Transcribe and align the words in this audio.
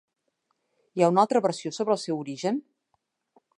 Hi 0.99 1.03
ha 1.03 1.09
una 1.13 1.21
altra 1.25 1.43
versió 1.47 1.73
sobre 1.77 1.95
el 1.97 2.01
seu 2.07 2.25
origen? 2.25 2.61